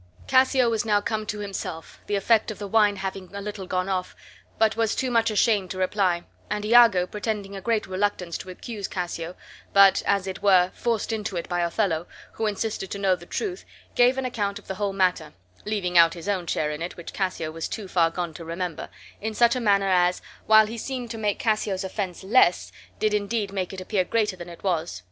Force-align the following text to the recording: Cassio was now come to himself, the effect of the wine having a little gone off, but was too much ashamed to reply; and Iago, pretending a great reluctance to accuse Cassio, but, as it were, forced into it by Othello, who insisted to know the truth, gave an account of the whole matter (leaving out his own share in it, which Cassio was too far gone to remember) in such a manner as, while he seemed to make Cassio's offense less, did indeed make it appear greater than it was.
Cassio 0.25 0.67
was 0.67 0.83
now 0.83 0.99
come 0.99 1.27
to 1.27 1.37
himself, 1.41 2.01
the 2.07 2.15
effect 2.15 2.49
of 2.49 2.57
the 2.57 2.67
wine 2.67 2.95
having 2.95 3.35
a 3.35 3.39
little 3.39 3.67
gone 3.67 3.87
off, 3.87 4.15
but 4.57 4.75
was 4.75 4.95
too 4.95 5.11
much 5.11 5.29
ashamed 5.29 5.69
to 5.69 5.77
reply; 5.77 6.23
and 6.49 6.65
Iago, 6.65 7.05
pretending 7.05 7.55
a 7.55 7.61
great 7.61 7.85
reluctance 7.85 8.35
to 8.39 8.49
accuse 8.49 8.87
Cassio, 8.87 9.35
but, 9.73 10.01
as 10.07 10.25
it 10.25 10.41
were, 10.41 10.71
forced 10.73 11.13
into 11.13 11.35
it 11.37 11.47
by 11.47 11.59
Othello, 11.61 12.07
who 12.31 12.47
insisted 12.47 12.89
to 12.89 12.97
know 12.97 13.15
the 13.15 13.27
truth, 13.27 13.63
gave 13.93 14.17
an 14.17 14.25
account 14.25 14.57
of 14.57 14.65
the 14.65 14.73
whole 14.81 14.91
matter 14.91 15.33
(leaving 15.65 15.99
out 15.99 16.15
his 16.15 16.27
own 16.27 16.47
share 16.47 16.71
in 16.71 16.81
it, 16.81 16.97
which 16.97 17.13
Cassio 17.13 17.51
was 17.51 17.67
too 17.67 17.87
far 17.87 18.09
gone 18.09 18.33
to 18.33 18.43
remember) 18.43 18.89
in 19.21 19.35
such 19.35 19.55
a 19.55 19.59
manner 19.61 19.87
as, 19.89 20.19
while 20.47 20.65
he 20.65 20.79
seemed 20.79 21.11
to 21.11 21.17
make 21.19 21.37
Cassio's 21.37 21.83
offense 21.83 22.23
less, 22.23 22.71
did 22.97 23.13
indeed 23.13 23.53
make 23.53 23.71
it 23.71 23.79
appear 23.79 24.03
greater 24.03 24.35
than 24.35 24.49
it 24.49 24.63
was. 24.63 24.99